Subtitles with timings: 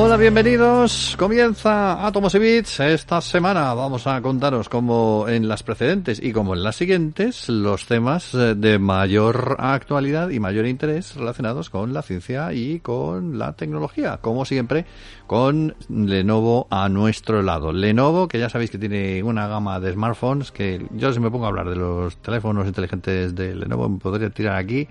[0.00, 1.16] Hola, bienvenidos.
[1.18, 2.78] Comienza Atomos y Bits.
[2.78, 7.84] Esta semana vamos a contaros como en las precedentes y como en las siguientes los
[7.86, 13.54] temas eh, de mayor actualidad y mayor interés relacionados con la ciencia y con la
[13.54, 14.18] tecnología.
[14.18, 14.86] Como siempre,
[15.26, 17.72] con Lenovo a nuestro lado.
[17.72, 21.46] Lenovo, que ya sabéis que tiene una gama de smartphones que yo si me pongo
[21.46, 24.86] a hablar de los teléfonos inteligentes de Lenovo me podría tirar aquí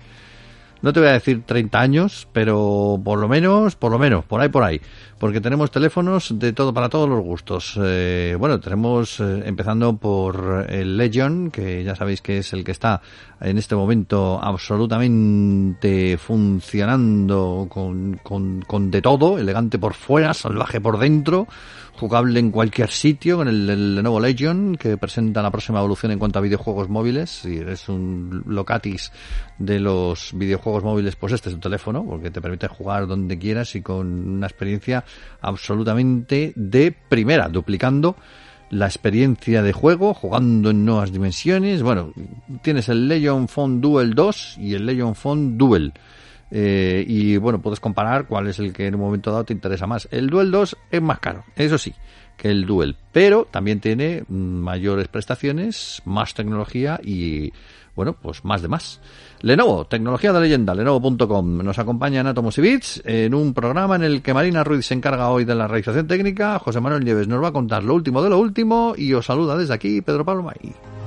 [0.82, 4.40] no te voy a decir 30 años, pero por lo menos, por lo menos, por
[4.40, 4.80] ahí, por ahí.
[5.18, 7.78] Porque tenemos teléfonos de todo, para todos los gustos.
[7.82, 12.70] Eh, bueno, tenemos, eh, empezando por el Legion, que ya sabéis que es el que
[12.72, 13.00] está
[13.40, 20.98] en este momento absolutamente funcionando con, con, con de todo, elegante por fuera, salvaje por
[20.98, 21.48] dentro
[21.98, 26.38] jugable en cualquier sitio con el, Lenovo Legion que presenta la próxima evolución en cuanto
[26.38, 29.12] a videojuegos móviles si eres un locatis
[29.58, 33.74] de los videojuegos móviles pues este es tu teléfono porque te permite jugar donde quieras
[33.74, 35.04] y con una experiencia
[35.40, 38.16] absolutamente de primera duplicando
[38.70, 41.82] la experiencia de juego, jugando en nuevas dimensiones.
[41.82, 42.12] Bueno,
[42.62, 45.92] tienes el Legion Phone Duel 2 y el Legion Phone Duel.
[46.50, 49.86] Eh, y bueno, puedes comparar cuál es el que en un momento dado te interesa
[49.86, 50.08] más.
[50.10, 51.94] El Duel 2 es más caro, eso sí,
[52.36, 57.52] que el Duel, pero también tiene mayores prestaciones, más tecnología y
[57.98, 59.00] bueno, pues más de más.
[59.40, 61.64] Lenovo, tecnología de leyenda, lenovo.com.
[61.64, 64.94] Nos acompaña en Atomos y Bits en un programa en el que Marina Ruiz se
[64.94, 66.60] encarga hoy de la realización técnica.
[66.60, 69.56] José Manuel Nieves nos va a contar lo último de lo último y os saluda
[69.56, 70.97] desde aquí Pedro Pablo May.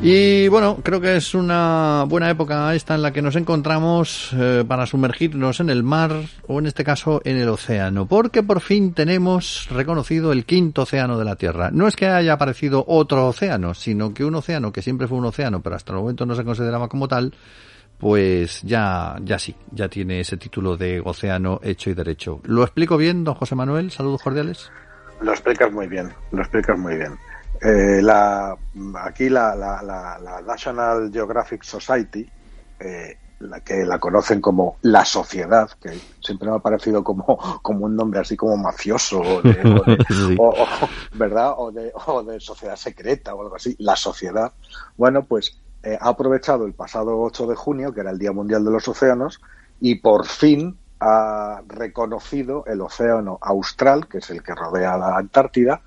[0.00, 4.64] Y bueno, creo que es una buena época esta en la que nos encontramos eh,
[4.66, 6.12] para sumergirnos en el mar
[6.46, 11.18] o en este caso en el océano, porque por fin tenemos reconocido el quinto océano
[11.18, 11.70] de la Tierra.
[11.72, 15.24] No es que haya aparecido otro océano, sino que un océano que siempre fue un
[15.24, 17.34] océano, pero hasta el momento no se consideraba como tal,
[17.98, 22.40] pues ya, ya sí, ya tiene ese título de océano hecho y derecho.
[22.44, 23.90] ¿Lo explico bien, don José Manuel?
[23.90, 24.70] Saludos cordiales.
[25.20, 27.18] Lo explicas muy bien, lo explicas muy bien.
[27.60, 28.56] Eh, la,
[29.02, 32.28] aquí la, la, la, National Geographic Society,
[32.78, 37.24] eh, la que la conocen como la sociedad, que siempre me ha parecido como,
[37.62, 39.20] como un nombre así como mafioso,
[40.38, 40.54] o
[41.14, 41.54] ¿verdad?
[41.56, 44.52] O de, o de sociedad secreta o algo así, la sociedad.
[44.96, 48.64] Bueno, pues eh, ha aprovechado el pasado 8 de junio, que era el Día Mundial
[48.64, 49.40] de los Océanos,
[49.80, 55.82] y por fin ha reconocido el océano austral, que es el que rodea la Antártida,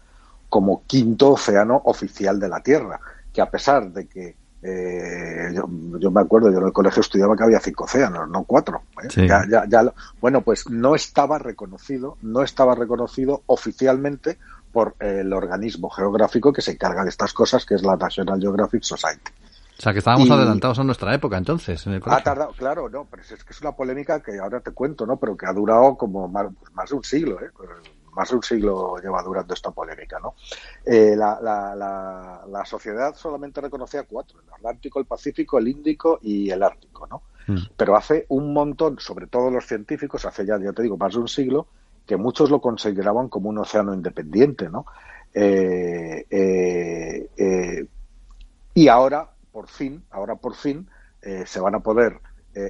[0.52, 3.00] como quinto océano oficial de la Tierra,
[3.32, 7.44] que a pesar de que eh, yo, me acuerdo, yo en el colegio estudiaba que
[7.46, 8.82] había cinco océanos, no cuatro.
[9.02, 9.30] ¿eh?
[10.20, 14.38] bueno, pues no estaba reconocido, no estaba reconocido oficialmente
[14.74, 18.84] por el organismo geográfico que se encarga de estas cosas, que es la National Geographic
[18.84, 19.32] Society.
[19.80, 21.88] O sea, que estábamos adelantados a nuestra época entonces.
[21.88, 24.72] En el ha tardado, claro, no, pero es que es una polémica que ahora te
[24.72, 25.16] cuento, ¿no?
[25.16, 27.50] Pero que ha durado como más, pues más de un siglo, ¿eh?
[28.14, 30.20] Más de un siglo lleva durando esta polémica.
[30.20, 30.36] ¿no?
[30.86, 36.50] Eh, la, la, la, sociedad solamente reconocía cuatro, el Atlántico, el Pacífico, el Índico y
[36.50, 37.08] el Ártico.
[37.08, 37.24] ¿no?
[37.48, 37.58] Mm.
[37.76, 41.20] Pero hace un montón, sobre todo los científicos, hace ya, ya te digo, más de
[41.20, 41.68] un siglo,
[42.06, 44.70] que muchos lo consideraban como un océano independiente.
[44.70, 44.86] ¿no?
[45.34, 47.86] Eh, eh,
[48.74, 50.88] y ahora, por fin, ahora por fin,
[51.46, 52.20] se van a poder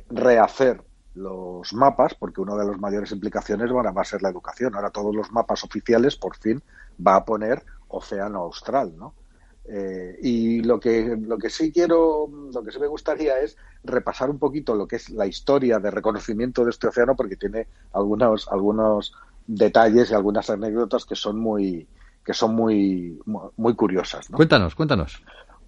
[0.09, 0.83] rehacer
[1.15, 4.75] los mapas, porque una de las mayores implicaciones va a ser la educación.
[4.75, 6.61] Ahora todos los mapas oficiales, por fin,
[7.05, 9.13] va a poner océano austral, ¿no?
[9.65, 14.29] Eh, y lo que, lo que sí quiero, lo que sí me gustaría es repasar
[14.29, 18.47] un poquito lo que es la historia de reconocimiento de este océano, porque tiene algunos,
[18.49, 19.13] algunos
[19.45, 21.87] detalles y algunas anécdotas que son muy,
[22.25, 23.19] que son muy,
[23.57, 24.27] muy curiosas.
[24.29, 25.21] Cuéntanos, cuéntanos.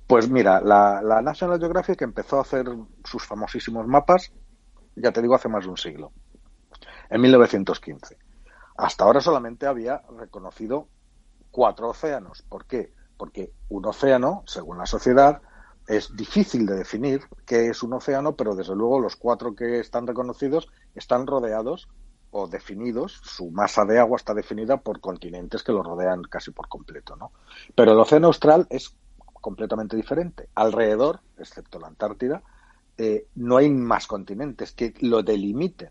[0.08, 2.66] Pues mira, la, la National Geographic empezó a hacer
[3.04, 4.32] sus famosísimos mapas
[4.96, 6.12] ya te digo, hace más de un siglo,
[7.10, 8.18] en 1915.
[8.76, 10.88] Hasta ahora solamente había reconocido
[11.52, 12.44] cuatro océanos.
[12.44, 12.94] ¿Por qué?
[13.18, 15.42] Porque un océano, según la sociedad,
[15.88, 20.08] es difícil de definir qué es un océano, pero desde luego los cuatro que están
[20.08, 21.90] reconocidos están rodeados
[22.32, 26.68] o definidos, su masa de agua está definida por continentes que lo rodean casi por
[26.68, 27.32] completo, ¿no?
[27.76, 28.96] Pero el océano austral es
[29.40, 30.50] completamente diferente.
[30.56, 32.42] Alrededor, excepto la Antártida,
[32.98, 35.90] eh, no hay más continentes que lo delimiten.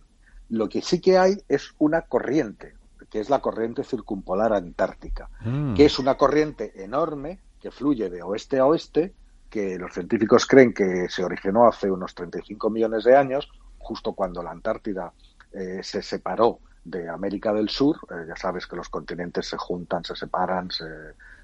[0.48, 2.74] Lo que sí que hay es una corriente,
[3.10, 5.74] que es la corriente circumpolar antártica, mm.
[5.74, 9.14] que es una corriente enorme que fluye de oeste a oeste,
[9.48, 14.42] que los científicos creen que se originó hace unos 35 millones de años, justo cuando
[14.42, 15.12] la Antártida
[15.52, 17.98] eh, se separó de América del Sur.
[18.10, 20.84] Eh, ya sabes que los continentes se juntan, se separan, se,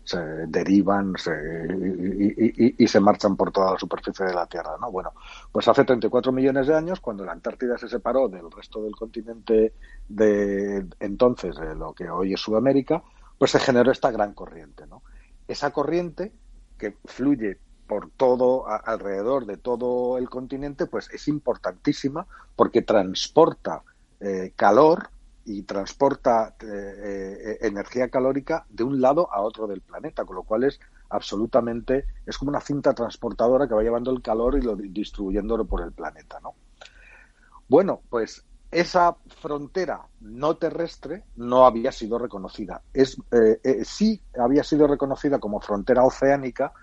[0.09, 4.77] se derivan y, se marchan por toda la superficie de la Tierra.
[4.81, 4.91] ¿no?
[4.91, 5.13] Bueno,
[5.53, 9.75] pues hace 34 millones de años, cuando la Antártida se separó del resto del continente
[10.09, 13.03] de entonces, de lo que hoy es Sudamérica,
[13.37, 14.87] pues se generó esta gran corriente.
[14.87, 15.03] ¿no?
[15.47, 16.33] Esa corriente
[16.79, 22.27] que fluye por todo alrededor de todo el continente, pues es importantísima
[22.57, 23.83] porque transporta
[24.21, 25.11] eh, calor
[25.49, 30.43] y transporta eh, eh, energía calórica de un lado a otro del planeta, con lo
[30.43, 30.79] cual es
[31.09, 35.81] absolutamente, es como una cinta transportadora que va llevando el calor y lo distribuyéndolo por
[35.81, 36.55] el planeta, ¿no?
[37.67, 42.83] Bueno, pues esa frontera no terrestre no había sido reconocida.
[42.93, 46.75] Es, eh, sí había sido reconocida como frontera oceánica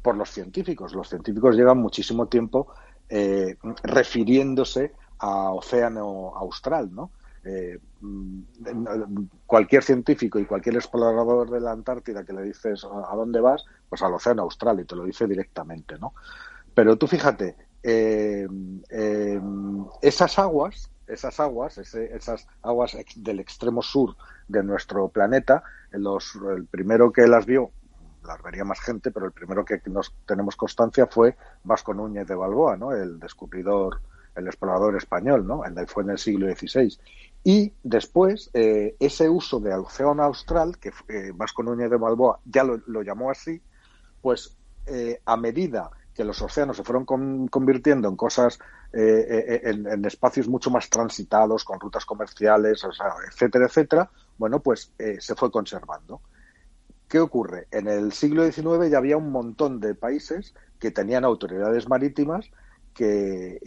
[0.00, 0.94] por los científicos.
[0.94, 2.72] Los científicos llevan muchísimo tiempo
[3.82, 7.10] refiriéndose a océano austral, ¿no?
[7.46, 8.40] Eh, mm,
[9.44, 14.00] cualquier científico y cualquier explorador de la Antártida que le dices a dónde vas, pues
[14.02, 16.14] al océano austral y te lo dice directamente, ¿no?
[16.74, 18.48] Pero tú fíjate, eh,
[18.88, 19.40] eh,
[20.00, 24.16] esas aguas, esas aguas, esas aguas del extremo sur
[24.48, 25.62] de nuestro planeta,
[25.92, 27.70] los, el primero que las vio,
[28.26, 32.34] las vería más gente, pero el primero que nos tenemos constancia fue Vasco Núñez de
[32.34, 32.92] Balboa, ¿no?
[32.92, 34.00] El descubridor,
[34.34, 35.64] el explorador español, ¿no?
[35.64, 36.98] El fue en el siglo XVI.
[37.46, 42.64] Y después, eh, ese uso del océano austral, que eh, Vasco Núñez de Balboa ya
[42.64, 43.60] lo, llamó así,
[44.22, 44.56] pues
[44.86, 47.04] eh, a medida que los océanos se fueron
[47.48, 48.58] convirtiendo en cosas,
[48.92, 52.82] en, espacios mucho más transitados, con rutas comerciales,
[53.28, 56.20] etcétera, etcétera, bueno, pues se fue conservando.
[57.08, 57.66] ¿Qué ocurre?
[57.72, 62.48] En el siglo XIX ya había un montón de países que tenían autoridades marítimas
[62.94, 63.58] que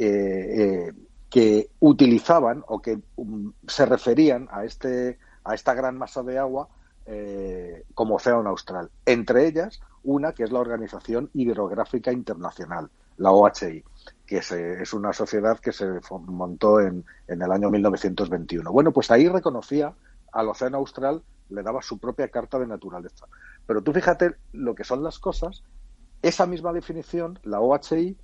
[1.29, 6.67] que utilizaban o que um, se referían a este a esta gran masa de agua
[7.05, 8.91] eh, como océano austral.
[9.05, 13.83] Entre ellas, una que es la Organización Hidrográfica Internacional, la OHI,
[14.25, 18.71] que es una sociedad que se montó en, en el año 1921.
[18.71, 19.93] Bueno, pues ahí reconocía
[20.33, 23.25] al océano austral, le daba su propia carta de naturaleza.
[23.65, 25.63] Pero tú fíjate lo que son las cosas,
[26.21, 28.17] esa misma definición, la OHI,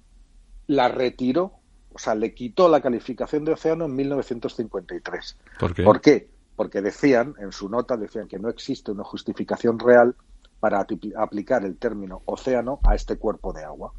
[0.68, 1.63] la retiró
[1.94, 5.38] o sea, le quitó la calificación de océano en 1953.
[5.60, 5.84] ¿Por qué?
[5.84, 6.30] ¿Por qué?
[6.56, 10.16] Porque decían, en su nota, decían que no existe una justificación real
[10.60, 10.86] para
[11.18, 13.94] aplicar el término océano a este cuerpo de agua.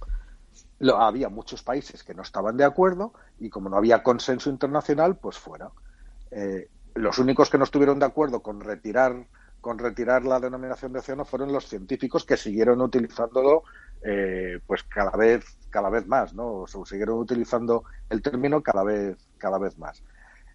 [0.78, 5.16] Lo, había muchos países que no estaban de acuerdo y como no había consenso internacional,
[5.16, 5.70] pues fuera.
[6.30, 9.26] Eh, los únicos que no estuvieron de acuerdo con retirar
[9.60, 13.62] con retirar la denominación de océano fueron los científicos que siguieron utilizándolo
[14.04, 19.16] eh, pues cada vez cada vez más no o siguieron utilizando el término cada vez
[19.38, 20.02] cada vez más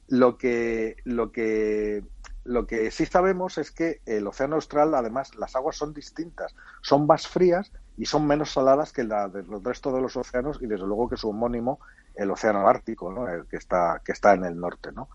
[0.07, 2.04] lo que lo que
[2.46, 7.06] lo que sí sabemos es que el océano austral además las aguas son distintas son
[7.06, 10.86] más frías y son menos saladas que la del resto de los océanos y desde
[10.86, 11.80] luego que su homónimo
[12.16, 13.28] el océano ártico ¿no?
[13.28, 15.10] el que está que está en el norte no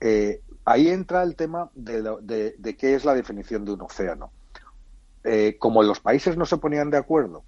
[0.00, 4.32] eh, ahí entra el tema de, qué es la definición de un océano.
[5.22, 7.44] Eh, como los países no se ponían de acuerdo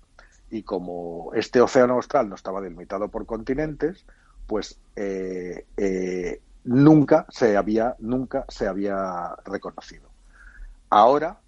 [0.50, 4.04] y como este océano austral no estaba delimitado por continentes,
[4.46, 10.08] pues eh, eh, nunca se había nunca se había reconocido.
[10.90, 11.38] Ahora,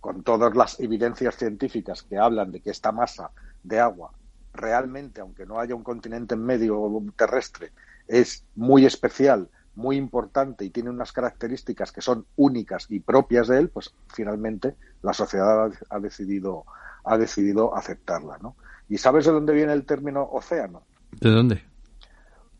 [0.00, 3.30] con todas las evidencias científicas que hablan de que esta masa
[3.62, 4.10] de agua
[4.54, 7.70] realmente, aunque no haya un continente en medio terrestre,
[8.06, 13.58] es muy especial muy importante y tiene unas características que son únicas y propias de
[13.58, 16.64] él, pues finalmente la sociedad ha decidido,
[17.04, 18.38] ha decidido aceptarla.
[18.38, 18.56] ¿no?
[18.88, 20.82] ¿Y sabes de dónde viene el término océano?
[21.20, 21.62] ¿De dónde?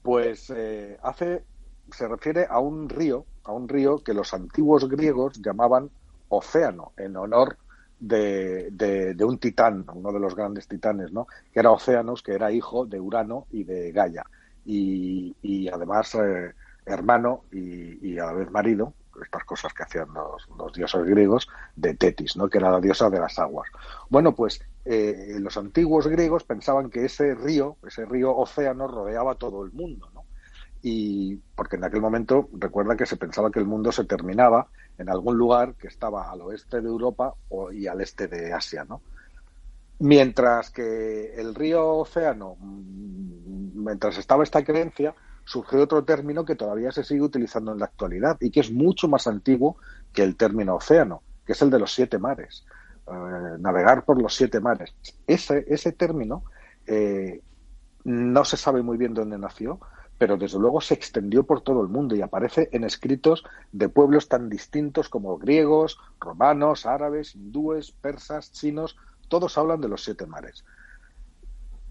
[0.02, 1.44] Pues eh, hace,
[1.92, 5.90] se refiere a un río, a un río que los antiguos griegos llamaban
[6.28, 7.56] océano, en honor
[8.00, 11.26] de, de, un titán, uno de los grandes titanes, ¿no?
[11.52, 14.24] que era Océanos, que era hijo de Urano y de Gaia.
[14.64, 16.52] Y, y además eh,
[16.88, 22.36] hermano y, a la vez marido, estas cosas que hacían los, dioses griegos, de Tetis,
[22.36, 22.48] ¿no?
[22.48, 23.68] que era la diosa de las aguas.
[24.08, 29.64] Bueno, pues eh, los antiguos griegos pensaban que ese río, ese río océano, rodeaba todo
[29.64, 30.10] el mundo.
[30.14, 30.24] ¿no?
[30.82, 35.08] Y porque en aquel momento, recuerda que se pensaba que el mundo se terminaba en
[35.08, 37.34] algún lugar que estaba al oeste de Europa
[37.72, 38.84] y al este de Asia.
[38.84, 39.00] ¿no?
[40.00, 45.14] Mientras que el río océano, mm, mientras estaba esta creencia,
[45.48, 49.08] surgió otro término que todavía se sigue utilizando en la actualidad y que es mucho
[49.08, 49.78] más antiguo
[50.12, 52.66] que el término océano, que es el de los siete mares.
[53.06, 54.94] Eh, navegar por los siete mares.
[55.26, 56.44] Ese, ese término
[56.86, 57.40] eh,
[58.04, 59.80] no se sabe muy bien dónde nació,
[60.18, 64.28] pero desde luego se extendió por todo el mundo y aparece en escritos de pueblos
[64.28, 70.66] tan distintos como griegos, romanos, árabes, hindúes, persas, chinos, todos hablan de los siete mares.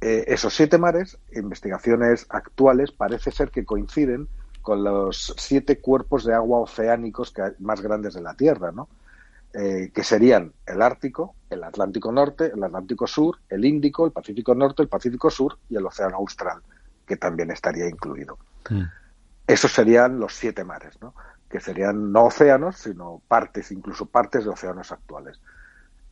[0.01, 4.27] Eh, esos siete mares, investigaciones actuales, parece ser que coinciden
[4.61, 8.89] con los siete cuerpos de agua oceánicos que más grandes de la Tierra, ¿no?
[9.53, 14.53] Eh, que serían el Ártico, el Atlántico Norte, el Atlántico Sur, el Índico, el Pacífico
[14.53, 16.61] Norte, el Pacífico Sur y el Océano Austral,
[17.05, 18.37] que también estaría incluido.
[18.69, 18.83] Mm.
[19.47, 21.13] Esos serían los siete mares, ¿no?
[21.49, 25.39] que serían no océanos, sino partes, incluso partes de océanos actuales.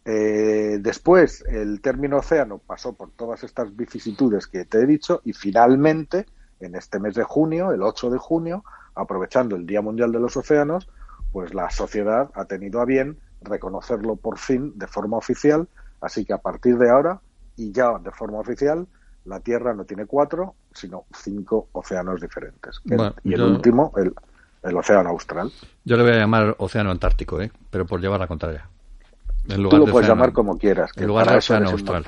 [0.05, 5.33] Eh, después, el término océano pasó por todas estas vicisitudes que te he dicho y
[5.33, 6.27] finalmente,
[6.59, 10.37] en este mes de junio, el 8 de junio, aprovechando el Día Mundial de los
[10.37, 10.87] Océanos,
[11.31, 15.67] pues la sociedad ha tenido a bien reconocerlo por fin de forma oficial,
[16.01, 17.19] así que a partir de ahora
[17.55, 18.87] y ya de forma oficial,
[19.25, 22.79] la Tierra no tiene cuatro, sino cinco océanos diferentes.
[23.23, 24.13] y el último, el,
[24.61, 25.51] el, océano austral.
[25.83, 27.51] Yo le voy a llamar océano antártico, ¿eh?
[27.71, 28.69] pero por llevar la contraria.
[29.47, 30.91] Tú lo puedes llamar como quieras.
[30.95, 32.03] en lugar de océano austral.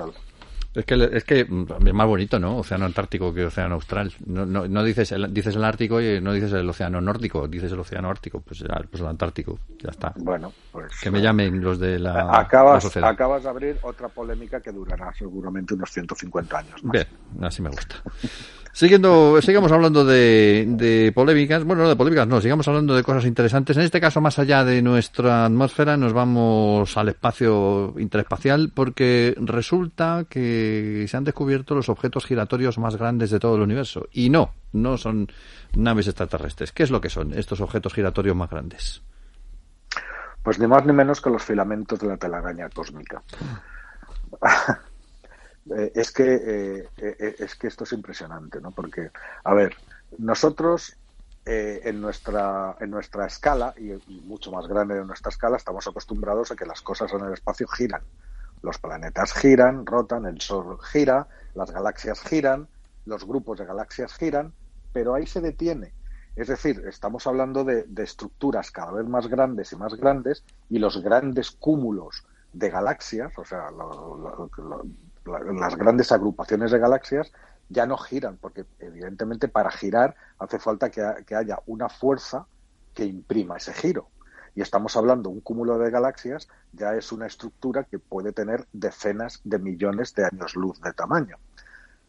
[0.78, 2.58] Es que, es que es más bonito, ¿no?
[2.58, 4.14] Océano Antártico que Océano Austral.
[4.28, 7.72] No, no, no dices, el, dices el Ártico y no dices el Océano Nórdico, dices
[7.72, 10.14] el Océano Ártico, pues, pues el Antártico, ya está.
[10.18, 10.94] Bueno, pues.
[11.02, 12.30] Que me llamen los de la.
[12.40, 16.84] Acabas, acabas de abrir otra polémica que durará seguramente unos 150 años.
[16.84, 16.92] Más.
[16.92, 17.08] Bien,
[17.42, 17.96] así me gusta.
[18.78, 23.26] Siguiendo, sigamos hablando de, de, polémicas, bueno, no de polémicas, no, sigamos hablando de cosas
[23.26, 23.76] interesantes.
[23.76, 30.26] En este caso, más allá de nuestra atmósfera, nos vamos al espacio interespacial porque resulta
[30.30, 30.67] que
[31.08, 34.08] se han descubierto los objetos giratorios más grandes de todo el universo.
[34.12, 35.28] Y no, no son
[35.76, 36.72] naves extraterrestres.
[36.72, 39.02] ¿Qué es lo que son estos objetos giratorios más grandes?
[40.44, 43.22] Pues ni más ni menos que los filamentos de la telaraña cósmica.
[45.76, 48.72] Eh, es que eh, eh, es que esto es impresionante, ¿no?
[48.72, 49.12] Porque,
[49.44, 49.76] a ver,
[50.18, 50.96] nosotros
[51.50, 53.92] en nuestra en nuestra escala y,
[54.26, 57.68] mucho más grande de nuestra escala estamos acostumbrados a que las cosas en el espacio
[57.68, 58.02] giran.
[58.62, 62.68] Los planetas giran, rotan, el Sol gira, las galaxias giran,
[63.06, 64.54] los grupos de galaxias giran,
[64.92, 65.94] pero ahí se detiene.
[66.36, 71.02] Es decir, estamos hablando de, estructuras cada vez más grandes y más grandes y los
[71.02, 73.70] grandes cúmulos de galaxias, o sea,
[75.26, 77.32] las grandes agrupaciones de galaxias
[77.70, 82.46] ya no giran, porque evidentemente para girar hace falta que, haya una fuerza
[82.94, 84.10] que imprima ese giro.
[84.58, 89.40] Y estamos hablando, un cúmulo de galaxias ya es una estructura que puede tener decenas
[89.44, 91.38] de millones de años luz de tamaño.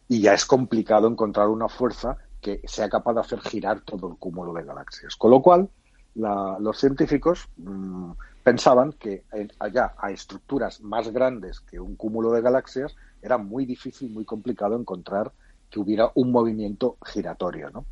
[0.07, 4.17] Y ya es complicado encontrar una fuerza que sea capaz de hacer girar todo el
[4.17, 5.15] cúmulo de galaxias.
[5.15, 5.69] Con lo cual,
[6.15, 9.25] los científicos mm, pensaban que
[9.59, 14.75] allá a estructuras más grandes que un cúmulo de galaxias era muy difícil, muy complicado
[14.75, 15.31] encontrar
[15.69, 17.85] que hubiera un movimiento giratorio, ¿no?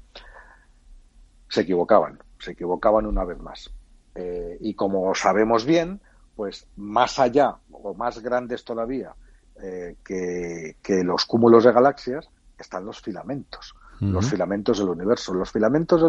[1.48, 3.72] Se equivocaban, se equivocaban una vez más.
[4.20, 6.02] Eh, y como sabemos bien,
[6.36, 9.14] pues más allá o más grandes todavía
[9.62, 15.36] eh, que, los cúmulos de galaxias están los filamentos, los filamentos del universo.
[15.36, 16.02] Los filamentos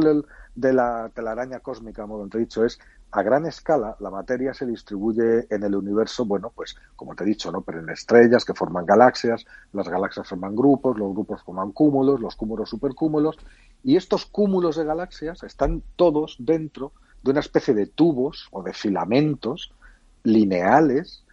[0.54, 2.78] de la telaraña cósmica, como te he dicho, es
[3.10, 7.26] a gran escala la materia se distribuye en el universo, bueno, pues como te he
[7.26, 7.60] dicho, ¿no?
[7.60, 12.36] Pero en estrellas que forman galaxias, las galaxias forman grupos, los grupos forman cúmulos, los
[12.36, 13.36] cúmulos supercúmulos,
[13.82, 16.92] y estos cúmulos de galaxias están todos dentro
[17.28, 19.72] de una especie de tubos o de filamentos
[20.24, 21.24] lineales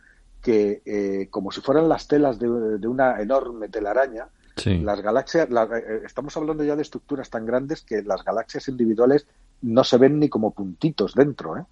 [0.42, 4.28] que, eh, como si fueran las telas de, una enorme telaraña,
[4.66, 9.26] las galaxias, eh, estamos hablando ya de estructuras tan grandes que las galaxias individuales
[9.62, 11.58] no se ven ni como puntitos dentro.
[11.58, 11.64] ¿eh?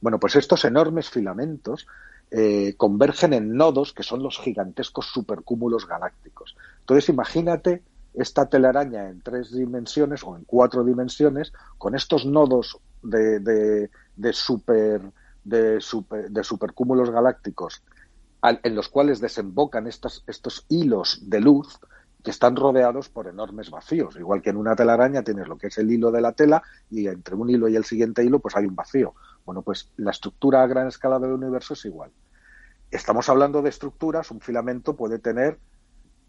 [0.00, 1.86] Bueno, pues estos enormes filamentos
[2.30, 6.56] eh, convergen en nodos que son los gigantescos supercúmulos galácticos.
[6.80, 7.82] Entonces, imagínate
[8.14, 14.32] esta telaraña en tres dimensiones o en cuatro dimensiones con estos nodos de, de, de
[14.32, 15.02] super
[15.44, 17.82] de, super, de supercúmulos galácticos
[18.42, 21.78] en los cuales desembocan estos, estos hilos de luz
[22.24, 24.16] que están rodeados por enormes vacíos.
[24.16, 27.06] Igual que en una telaraña tienes lo que es el hilo de la tela y
[27.06, 29.14] entre un hilo y el siguiente hilo pues hay un vacío.
[29.44, 32.10] Bueno, pues la estructura a gran escala del universo es igual.
[32.90, 35.58] Estamos hablando de estructuras, un filamento puede tener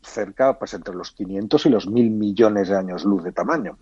[0.02, 3.78] cerca, pues entre los 500 y los 1000 millones de años luz de tamaño.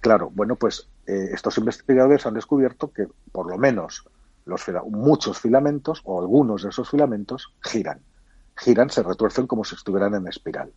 [0.00, 4.04] Claro, bueno, pues eh, estos investigadores han descubierto que por lo menos
[4.44, 8.00] los, muchos filamentos o algunos de esos filamentos giran
[8.60, 10.72] giran, se retuercen como si estuvieran en espiral.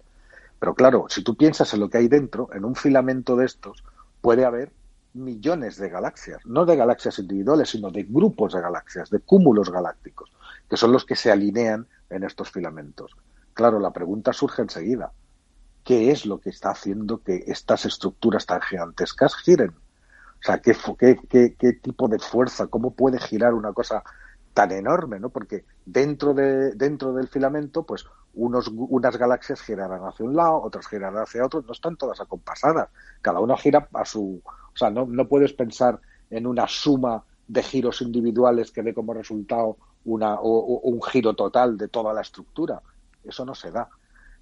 [0.60, 3.84] Pero claro, si tú piensas en lo que hay dentro, en un filamento de estos
[4.22, 4.72] puede haber
[5.14, 10.32] millones de galaxias, no de galaxias individuales, sino de grupos de galaxias, de cúmulos galácticos,
[10.70, 13.12] que son los que se alinean en estos filamentos.
[13.54, 15.12] Claro, la pregunta surge enseguida.
[15.84, 19.72] Qué es lo que está haciendo que estas estructuras tan gigantescas giren.
[19.72, 20.74] O sea, ¿qué,
[21.82, 24.04] tipo de fuerza, cómo puede girar una cosa
[24.54, 25.30] tan enorme, ¿no?
[25.30, 30.88] Porque dentro, de, dentro del filamento, pues unos, unas galaxias girarán hacia un lado, otras
[30.88, 32.90] girarán hacia otro, no están todas acompasadas.
[33.22, 34.42] Cada una gira a su...
[34.46, 36.00] O sea, no, no puedes pensar
[36.30, 41.78] en una suma de giros individuales que dé como resultado una, o, un giro total
[41.78, 42.82] de toda la estructura.
[43.24, 43.90] Eso no se da.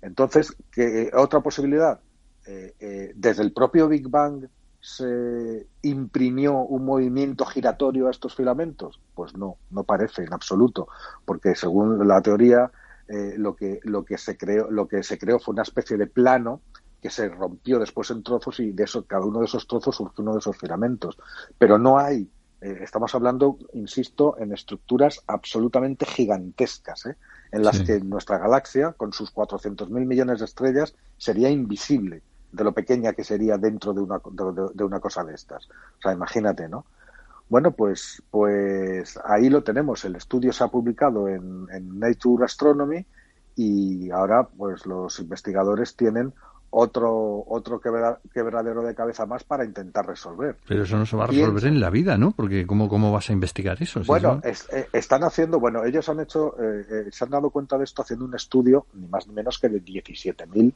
[0.01, 1.99] Entonces, ¿qué, otra posibilidad,
[2.47, 4.47] eh, eh, desde el propio Big Bang
[4.79, 8.99] se imprimió un movimiento giratorio a estos filamentos?
[9.13, 10.87] Pues no, no parece en absoluto,
[11.25, 12.71] porque según la teoría
[13.07, 16.07] eh, lo que lo que se creó lo que se creó fue una especie de
[16.07, 16.61] plano
[17.01, 20.23] que se rompió después en trozos y de eso cada uno de esos trozos surgió
[20.23, 21.17] uno de esos filamentos,
[21.57, 22.29] pero no hay
[22.61, 27.15] eh, estamos hablando, insisto, en estructuras absolutamente gigantescas, ¿eh?
[27.51, 32.73] en las que nuestra galaxia, con sus 400.000 millones de estrellas, sería invisible de lo
[32.73, 34.21] pequeña que sería dentro de una,
[34.73, 35.65] de, una cosa de estas.
[35.69, 36.85] O sea, imagínate, ¿no?
[37.49, 40.05] Bueno, pues, pues ahí lo tenemos.
[40.05, 43.05] El estudio se ha publicado en, en Nature Astronomy
[43.55, 46.33] y ahora pues los investigadores tienen
[46.71, 50.55] otro otro quebradero de cabeza más para intentar resolver.
[50.67, 52.31] Pero eso no se va a resolver en la vida, ¿no?
[52.31, 54.01] Porque ¿cómo, cómo vas a investigar eso?
[54.05, 57.83] bueno, eh, están haciendo, bueno, ellos han hecho, eh, eh, se han dado cuenta de
[57.83, 60.73] esto haciendo un estudio, ni más ni menos que de 17.000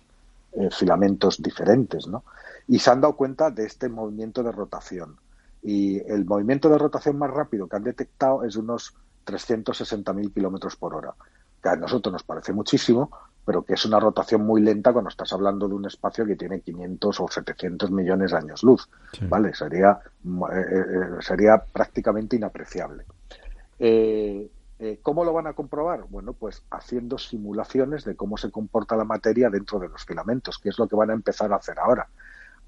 [0.71, 2.23] filamentos diferentes, ¿no?
[2.67, 5.17] Y se han dado cuenta de este movimiento de rotación.
[5.61, 8.93] Y el movimiento de rotación más rápido que han detectado es unos
[9.25, 11.13] 360.000 kilómetros por hora,
[11.61, 13.11] que a nosotros nos parece muchísimo,
[13.45, 16.61] pero que es una rotación muy lenta cuando estás hablando de un espacio que tiene
[16.61, 18.89] 500 o 700 millones de años luz,
[19.29, 19.53] ¿vale?
[19.53, 19.99] Sería,
[20.51, 23.05] eh, eh, sería prácticamente inapreciable.
[23.77, 24.49] Eh,
[25.01, 26.05] ¿Cómo lo van a comprobar?
[26.09, 30.70] Bueno, pues haciendo simulaciones de cómo se comporta la materia dentro de los filamentos, que
[30.70, 32.09] es lo que van a empezar a hacer ahora.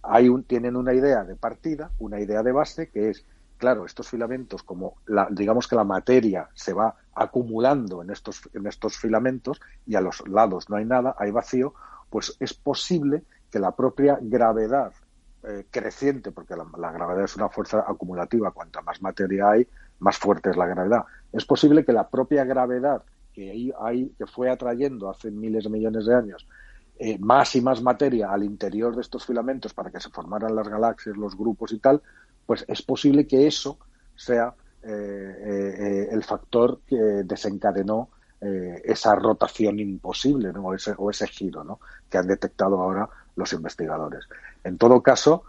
[0.03, 3.25] Hay un, tienen una idea de partida, una idea de base, que es
[3.57, 8.67] claro, estos filamentos, como la, digamos que la materia se va acumulando en estos, en
[8.67, 11.73] estos filamentos y a los lados no hay nada, hay vacío,
[12.09, 14.93] pues es posible que la propia gravedad
[15.43, 19.67] eh, creciente, porque la, gravedad es una fuerza acumulativa, cuanta más materia hay,
[19.99, 21.03] más fuerte es la gravedad.
[21.31, 23.71] Es posible que la propia gravedad que,
[24.17, 26.47] que fue atrayendo hace miles de millones de años
[26.99, 30.67] eh, más y más materia al interior de estos filamentos para que se formaran las
[30.67, 32.01] galaxias, los grupos y tal,
[32.47, 33.77] pues es posible que eso
[34.15, 41.27] sea eh, eh, el factor que desencadenó eh, esa rotación imposible o, ese, o ese
[41.27, 41.79] giro
[42.09, 44.27] que han detectado ahora los investigadores.
[44.63, 45.43] En todo caso,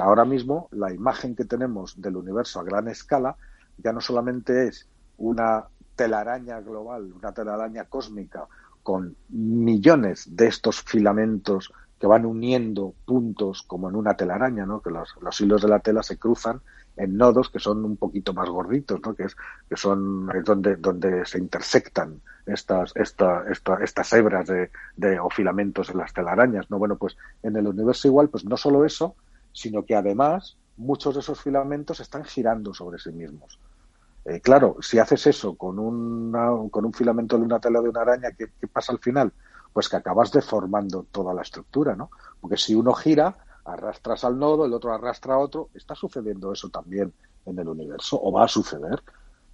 [0.00, 3.36] ahora mismo la imagen que tenemos del universo a gran escala
[3.78, 4.86] ya no solamente es
[5.18, 8.46] una telaraña global, una telaraña cósmica
[8.82, 14.80] con millones de estos filamentos que van uniendo puntos como en una telaraña, ¿no?
[14.80, 16.62] que los, hilos de la tela se cruzan
[16.96, 19.14] en nodos que son un poquito más gorditos, ¿no?
[19.14, 19.36] que es
[19.68, 25.90] que son es donde donde se intersectan estas esta, estas hebras de, de, o filamentos
[25.90, 29.14] en las telarañas, no bueno pues en el universo igual pues no solo eso,
[29.52, 33.58] sino que además muchos de esos filamentos están girando sobre sí mismos.
[34.24, 38.02] Eh, claro, si haces eso con, una, con un filamento de una tela de una
[38.02, 39.32] araña, ¿qué, ¿qué pasa al final?
[39.72, 42.10] Pues que acabas deformando toda la estructura, ¿no?
[42.40, 46.68] Porque si uno gira, arrastras al nodo, el otro arrastra a otro, está sucediendo eso
[46.68, 47.12] también
[47.46, 49.02] en el universo, o va a suceder.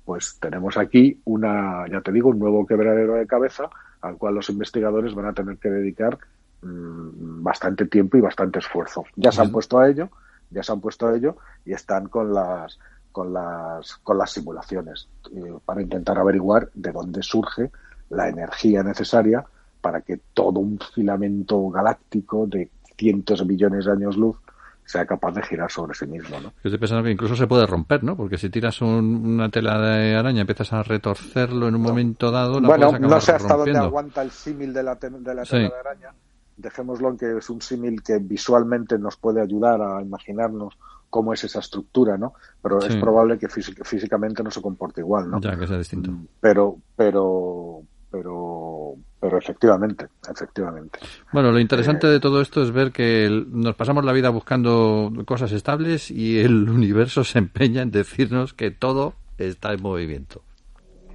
[0.05, 3.69] Pues tenemos aquí una, ya te digo, un nuevo quebradero de cabeza
[4.01, 6.19] al cual los investigadores van a tener que dedicar
[6.63, 9.05] mm, bastante tiempo y bastante esfuerzo.
[9.17, 10.11] Ya se han puesto a ello,
[10.51, 12.79] ya se han puesto a ello y están con las
[13.11, 17.71] con las con las simulaciones eh, para intentar averiguar de dónde surge
[18.11, 19.45] la energía necesaria
[19.87, 22.69] para que todo un filamento galáctico de
[22.99, 24.37] cientos de millones de años luz
[24.85, 26.53] sea capaz de girar sobre sí mismo, ¿no?
[26.57, 28.17] Estoy pensando que incluso se puede romper, ¿no?
[28.17, 32.59] Porque si tiras una tela de araña y empiezas a retorcerlo en un momento dado,
[32.59, 35.79] la bueno, no sé hasta dónde aguanta el símil de la, de la tela de
[35.79, 36.13] araña.
[36.57, 40.77] Dejémoslo en que es un símil que visualmente nos puede ayudar a imaginarnos
[41.11, 42.35] cómo es esa estructura, ¿no?
[42.61, 45.41] Pero es probable que físicamente no se comporte igual, ¿no?
[45.41, 46.11] Ya, que sea distinto.
[46.41, 48.97] Pero, pero, pero
[49.27, 51.01] pero efectivamente, efectivamente.
[51.33, 55.13] Bueno, lo interesante eh, de todo esto es ver que nos pasamos la vida buscando
[55.25, 60.43] cosas estables y el universo se empeña en decirnos que todo está en movimiento.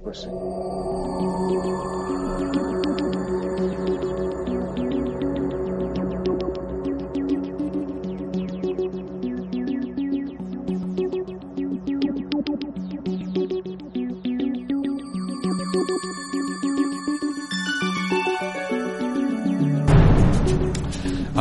[0.02, 0.28] Pues sí.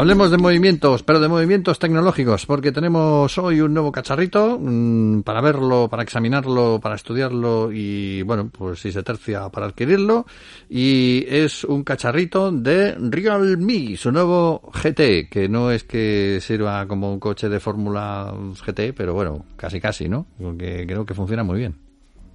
[0.02, 5.42] Hablemos de movimientos, pero de movimientos tecnológicos, porque tenemos hoy un nuevo cacharrito mmm, para
[5.42, 10.26] verlo, para examinarlo, para estudiarlo y, bueno, pues si se tercia para adquirirlo.
[10.68, 17.14] Y es un cacharrito de Realme, su nuevo GT, que no es que sirva como
[17.14, 18.34] un coche de Fórmula
[18.66, 20.26] GT, pero bueno, casi casi, ¿no?
[20.42, 21.76] Porque creo que funciona muy bien.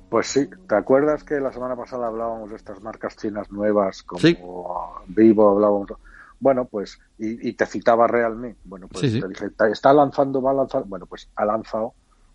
[0.08, 4.20] Pues sí, ¿te acuerdas que la semana pasada hablábamos de estas marcas chinas nuevas como
[4.20, 4.38] ¿Sí?
[5.08, 5.88] Vivo, hablábamos
[6.38, 8.56] bueno, pues, y, y, te citaba Realme.
[8.64, 9.20] Bueno, pues sí, sí.
[9.20, 10.84] te dije, está lanzando, va a lanzar.
[10.84, 11.94] Bueno, pues ha lanzado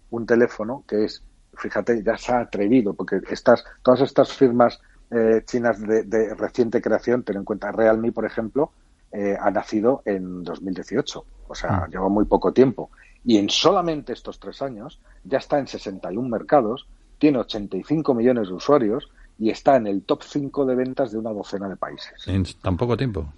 [0.09, 5.43] un teléfono que es, fíjate, ya se ha atrevido, porque estas, todas estas firmas eh,
[5.45, 8.71] chinas de, de, reciente creación, ten en cuenta, Realme, por ejemplo,
[9.11, 11.91] eh, ha nacido en 2018, o sea, mm.
[11.91, 12.89] lleva muy poco tiempo.
[13.23, 16.87] Y en solamente estos tres años ya está en 61 mercados,
[17.19, 21.31] tiene 85 millones de usuarios y está en el top 5 de ventas de una
[21.31, 22.27] docena de países.
[22.27, 23.31] En tan poco tiempo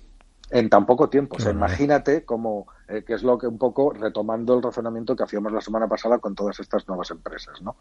[0.53, 1.35] en tan poco tiempo.
[1.37, 5.23] O sea, imagínate cómo, eh, que es lo que un poco retomando el razonamiento que
[5.23, 7.75] hacíamos la semana pasada con todas estas nuevas empresas, ¿no?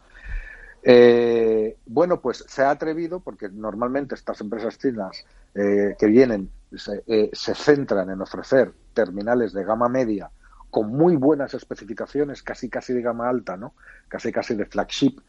[0.83, 7.05] Eh, bueno, pues se ha atrevido, porque normalmente estas empresas chinas eh, que vienen se,
[7.07, 10.31] eh, se, centran en ofrecer terminales de gama media
[10.71, 13.75] con muy buenas especificaciones, casi casi de gama alta, ¿no?
[14.09, 15.21] Casi casi de flagship,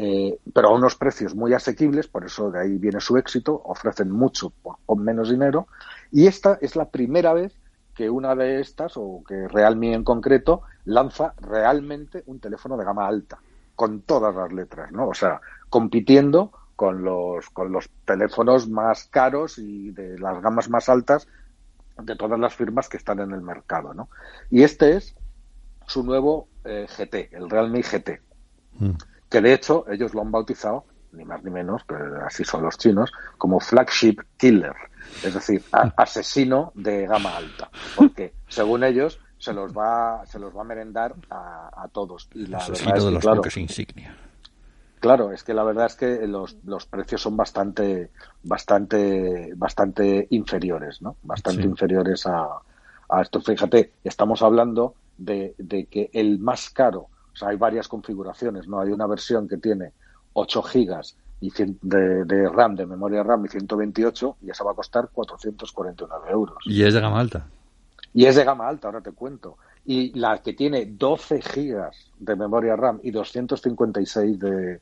[0.00, 4.12] eh, pero a unos precios muy asequibles, por eso de ahí viene su éxito, ofrecen
[4.12, 5.66] mucho por, con menos dinero,
[6.12, 7.52] y esta es la primera vez
[7.96, 13.08] que una de estas, o que Realme en concreto, lanza realmente un teléfono de gama
[13.08, 13.40] alta,
[13.74, 15.08] con todas las letras, ¿no?
[15.08, 20.88] O sea, compitiendo con los, con los teléfonos más caros y de las gamas más
[20.88, 21.26] altas
[22.00, 24.08] de todas las firmas que están en el mercado, ¿no?
[24.48, 25.16] Y este es
[25.88, 28.20] su nuevo eh, GT, el Realme GT.
[28.78, 28.94] Mm
[29.28, 32.76] que de hecho ellos lo han bautizado, ni más ni menos, pero así son los
[32.78, 34.74] chinos, como flagship killer,
[35.24, 40.56] es decir, a, asesino de gama alta, porque según ellos se los va, se los
[40.56, 42.28] va a merendar a, a todos.
[42.34, 44.16] Y la asesino verdad es de los claro, insignia.
[45.00, 48.10] Claro, es que la verdad es que los, los precios son bastante,
[48.42, 51.16] bastante, bastante inferiores, ¿no?
[51.22, 51.68] Bastante sí.
[51.68, 52.48] inferiores a,
[53.08, 53.40] a esto.
[53.40, 57.08] Fíjate, estamos hablando de, de que el más caro
[57.38, 58.80] o sea, hay varias configuraciones, ¿no?
[58.80, 59.92] Hay una versión que tiene
[60.32, 64.74] 8 gigas y de, de, RAM, de memoria RAM y 128, y esa va a
[64.74, 66.58] costar 449 euros.
[66.66, 67.46] Y es de gama alta.
[68.12, 69.56] Y es de gama alta, ahora te cuento.
[69.84, 74.80] Y la que tiene 12 gigas de memoria RAM y 256 de,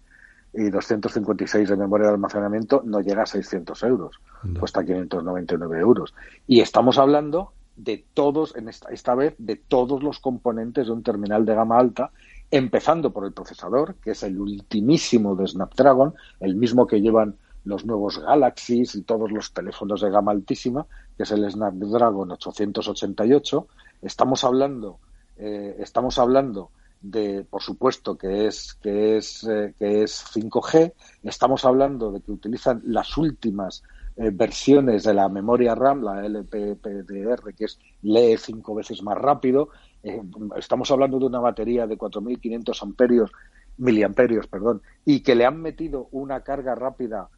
[0.55, 4.61] y 256 de memoria de almacenamiento no llega a 600 euros, no.
[4.61, 6.14] cuesta 599 euros.
[6.47, 11.03] Y estamos hablando de todos, en esta, esta vez, de todos los componentes de un
[11.03, 12.11] terminal de gama alta
[12.50, 17.85] empezando por el procesador, que es el ultimísimo de Snapdragon, el mismo que llevan los
[17.85, 23.66] nuevos Galaxies y todos los teléfonos de gama altísima, que es el Snapdragon 888.
[24.02, 24.98] Estamos hablando,
[25.37, 26.70] eh, estamos hablando
[27.02, 30.92] de, por supuesto, que es que es eh, que es 5G.
[31.24, 33.82] Estamos hablando de que utilizan las últimas
[34.16, 39.68] eh, versiones de la memoria RAM, la LPPDR, que es lee cinco veces más rápido.
[40.07, 40.23] Eh,
[40.57, 43.33] estamos hablando de una batería de 4.500 amperios,
[43.77, 47.29] miliamperios, perdón, y que le han metido una carga rápida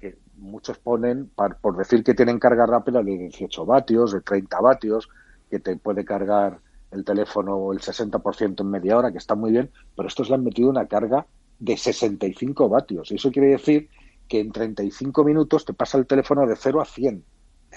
[0.00, 4.60] que muchos ponen par, por decir que tienen carga rápida de 18 vatios, de 30
[4.60, 5.08] vatios,
[5.48, 6.58] que te puede cargar
[6.90, 10.42] el teléfono el 60% en media hora, que está muy bien, pero estos le han
[10.42, 11.26] metido una carga
[11.60, 13.12] de 65 vatios.
[13.12, 13.88] Y eso quiere decir
[14.26, 17.24] que en 35 minutos te pasa el teléfono de 0 a 100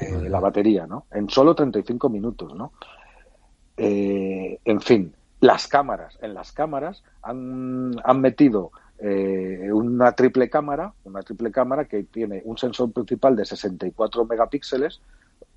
[0.02, 1.06] eh, la batería, ¿no?
[1.12, 2.72] En solo 35 minutos, ¿no?
[3.77, 6.17] Eh, en fin, las cámaras.
[6.21, 12.41] En las cámaras han, han metido eh, una triple cámara, una triple cámara que tiene
[12.45, 15.01] un sensor principal de 64 megapíxeles,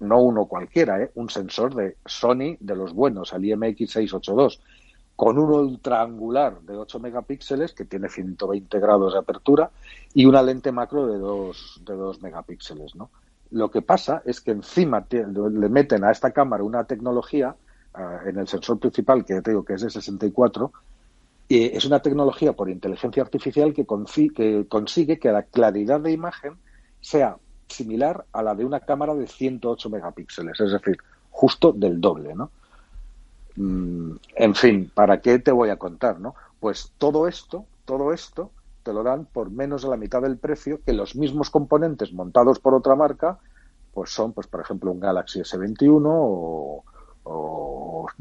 [0.00, 1.10] no uno cualquiera, ¿eh?
[1.14, 4.58] un sensor de Sony de los buenos, el IMX682,
[5.14, 9.70] con un ultraangular de 8 megapíxeles que tiene 120 grados de apertura
[10.12, 12.96] y una lente macro de 2, de 2 megapíxeles.
[12.96, 13.10] ¿no?
[13.50, 17.54] Lo que pasa es que encima le meten a esta cámara una tecnología
[18.26, 20.72] en el sensor principal, que te digo que es de 64,
[21.48, 26.56] y es una tecnología por inteligencia artificial que, consigue que la claridad de imagen
[27.00, 27.36] sea
[27.68, 30.98] similar a la de una cámara de 108 megapíxeles, es decir,
[31.30, 32.50] justo del doble, ¿no?
[33.56, 36.34] Mm, en fin, ¿para qué te voy a contar, no?
[36.60, 38.50] Pues todo esto, todo esto
[38.82, 42.58] te lo dan por menos de la mitad del precio que los mismos componentes montados
[42.58, 43.38] por otra marca,
[43.92, 46.84] pues son, pues por ejemplo, un Galaxy S21 o,
[47.24, 47.55] o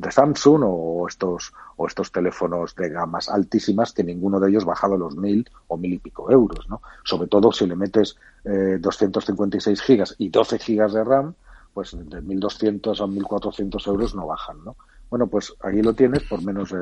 [0.06, 4.98] de Samsung o estos o estos teléfonos de gamas altísimas que ninguno de ellos bajado
[4.98, 6.82] los mil o mil y pico euros, ¿no?
[7.04, 11.34] Sobre todo si le metes eh, 256 gigas y 12 gigas de RAM,
[11.74, 14.78] pues de 1.200 a 1.400 euros no bajan, ¿no?
[15.10, 16.74] Bueno, pues aquí lo tienes por menos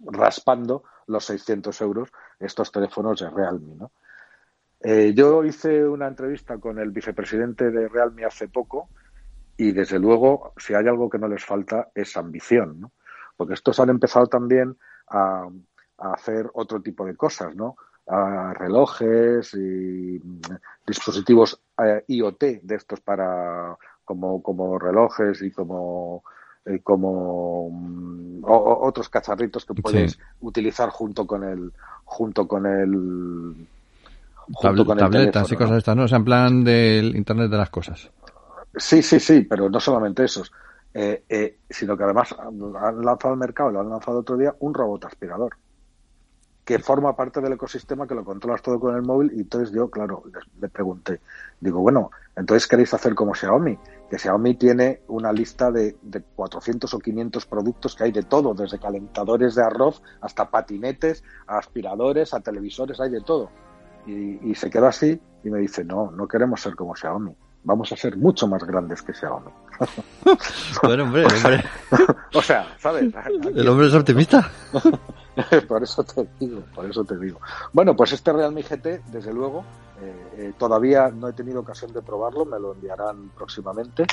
[0.00, 3.90] raspando los 600 euros estos teléfonos de Realme, ¿no?
[4.80, 8.88] Eh, yo hice una entrevista con el vicepresidente de Realme hace poco
[9.56, 12.92] y desde luego si hay algo que no les falta es ambición, ¿no?
[13.36, 14.76] Porque estos han empezado también
[15.08, 15.48] a,
[15.98, 17.76] hacer otro tipo de cosas, ¿no?
[18.06, 20.20] A relojes y
[20.86, 26.22] dispositivos eh, IoT de estos para como, como relojes y como
[26.82, 31.72] como mm, otros cacharritos que puedes utilizar junto con el
[32.04, 33.68] junto con el
[34.52, 36.04] junto con tabletas y cosas estas, ¿no?
[36.04, 38.10] O sea, en plan del Internet de las cosas.
[38.76, 40.52] Sí, sí, sí, pero no solamente esos,
[40.92, 44.74] eh, eh, sino que además han lanzado al mercado, lo han lanzado otro día, un
[44.74, 45.56] robot aspirador
[46.66, 49.88] que forma parte del ecosistema que lo controlas todo con el móvil y entonces yo,
[49.88, 50.24] claro,
[50.60, 51.20] le, pregunté,
[51.60, 53.78] digo, bueno, entonces queréis hacer como Xiaomi,
[54.10, 58.52] que Xiaomi tiene una lista de, de 400 o 500 productos que hay de todo,
[58.52, 63.48] desde calentadores de arroz hasta patinetes, a aspiradores, a televisores, hay de todo.
[64.04, 67.36] Y, y se queda así y me dice, no, no queremos ser como Xiaomi
[67.66, 69.50] vamos a ser mucho más grandes que Xiaomi.
[70.82, 71.64] bueno, hombre, hombre.
[72.32, 73.12] o sea, ¿sabes?
[73.54, 74.48] El hombre es optimista.
[75.68, 77.40] por eso te digo, por eso te digo.
[77.72, 79.64] Bueno, pues este Realme GT, desde luego,
[80.00, 84.06] eh, eh, todavía no he tenido ocasión de probarlo, me lo enviarán próximamente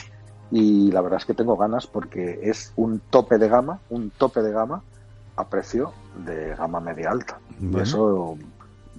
[0.52, 4.42] y la verdad es que tengo ganas porque es un tope de gama, un tope
[4.42, 4.82] de gama
[5.36, 5.94] a precio
[6.26, 7.39] de gama media alta.
[7.60, 8.38] Y eso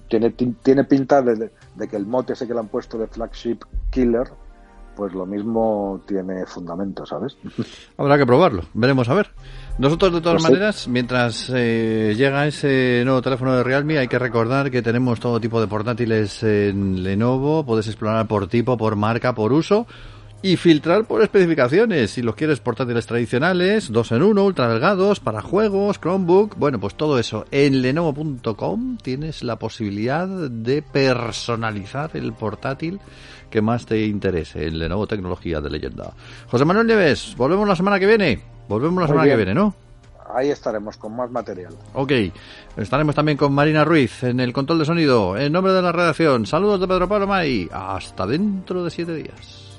[0.07, 3.59] tiene, tiene pinta de, de, que el mote ese que le han puesto de flagship
[3.89, 4.31] killer
[4.95, 7.37] pues lo mismo tiene fundamento, ¿sabes?
[7.97, 9.31] Habrá que probarlo, veremos a ver.
[9.77, 14.19] Nosotros, de todas pues maneras, mientras eh, llega ese nuevo teléfono de Realme, hay que
[14.19, 17.65] recordar que tenemos todo tipo de portátiles en Lenovo.
[17.65, 19.85] Puedes explorar por tipo, por marca, por uso
[20.45, 22.11] y filtrar por especificaciones.
[22.11, 26.93] Si los quieres portátiles tradicionales, dos en uno, ultra delgados, para juegos, Chromebook, bueno, pues
[26.93, 27.45] todo eso.
[27.49, 32.99] En lenovo.com tienes la posibilidad de personalizar el portátil
[33.49, 36.13] que más te interese en Lenovo Tecnología de Leyenda.
[36.47, 38.41] José Manuel Nieves, volvemos la semana que viene.
[38.67, 39.75] Volvemos la semana que viene, ¿no?
[40.33, 41.73] Ahí estaremos con más material.
[41.93, 42.11] Ok,
[42.77, 45.37] estaremos también con Marina Ruiz en el control de sonido.
[45.37, 47.69] En nombre de la redacción, saludos de Pedro Pablo May.
[47.71, 49.74] Hasta dentro de siete días.